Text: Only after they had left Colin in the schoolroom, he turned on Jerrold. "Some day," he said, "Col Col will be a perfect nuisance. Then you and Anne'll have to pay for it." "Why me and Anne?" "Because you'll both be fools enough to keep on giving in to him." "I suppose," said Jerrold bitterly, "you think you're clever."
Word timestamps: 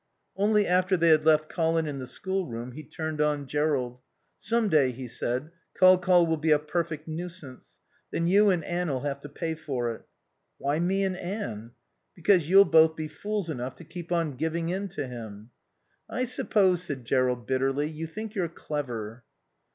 Only 0.35 0.65
after 0.65 0.97
they 0.97 1.09
had 1.09 1.25
left 1.27 1.47
Colin 1.47 1.85
in 1.85 1.99
the 1.99 2.07
schoolroom, 2.07 2.71
he 2.71 2.81
turned 2.83 3.21
on 3.21 3.45
Jerrold. 3.45 3.99
"Some 4.39 4.67
day," 4.67 4.89
he 4.89 5.07
said, 5.07 5.51
"Col 5.75 5.99
Col 5.99 6.25
will 6.25 6.37
be 6.37 6.49
a 6.49 6.57
perfect 6.57 7.07
nuisance. 7.07 7.79
Then 8.09 8.25
you 8.25 8.49
and 8.49 8.63
Anne'll 8.65 9.01
have 9.01 9.19
to 9.19 9.29
pay 9.29 9.53
for 9.53 9.91
it." 9.93 10.01
"Why 10.57 10.79
me 10.79 11.03
and 11.03 11.15
Anne?" 11.15 11.73
"Because 12.15 12.49
you'll 12.49 12.65
both 12.65 12.95
be 12.95 13.07
fools 13.07 13.47
enough 13.47 13.75
to 13.75 13.83
keep 13.83 14.11
on 14.11 14.37
giving 14.37 14.69
in 14.69 14.87
to 14.87 15.05
him." 15.05 15.51
"I 16.09 16.25
suppose," 16.25 16.81
said 16.81 17.05
Jerrold 17.05 17.45
bitterly, 17.45 17.87
"you 17.87 18.07
think 18.07 18.33
you're 18.33 18.49
clever." 18.49 19.23